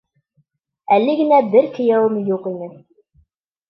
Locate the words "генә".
1.21-1.41